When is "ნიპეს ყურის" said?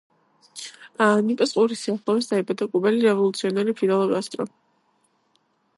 1.27-1.83